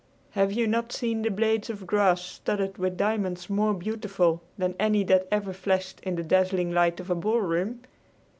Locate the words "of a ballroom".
6.99-7.81